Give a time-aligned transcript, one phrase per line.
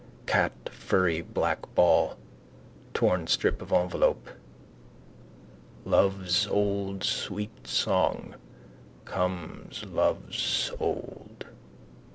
[0.25, 2.15] Cat furry black ball.
[2.95, 4.31] Torn strip of envelope.
[5.85, 8.33] Love's Old Sweet Song
[9.05, 11.45] Comes lo ove's old...